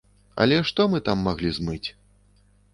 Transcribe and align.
Але 0.45 0.57
што 0.69 0.87
мы 0.95 1.03
там 1.09 1.17
маглі 1.29 1.53
змыць! 1.61 1.89